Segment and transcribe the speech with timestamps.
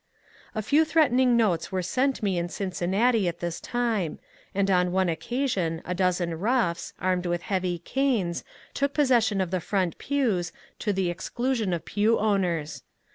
[0.55, 4.17] A few threatening notes were sent me in Cincinnati at this time,
[4.55, 8.43] and on one occasion a dozen roughs, armed with heavy canes,
[8.73, 12.81] took possession of the front pews, to the exclusion of pew owners.